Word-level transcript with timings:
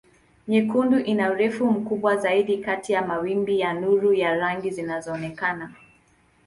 Nyekundu 0.47 0.99
ina 0.99 1.31
urefu 1.31 1.65
mkubwa 1.67 2.17
zaidi 2.17 2.57
kati 2.57 2.93
ya 2.93 3.01
mawimbi 3.07 3.59
ya 3.59 3.73
nuru 3.73 4.13
ya 4.13 4.35
rangi 4.35 4.71
zinazoonekana. 4.71 5.71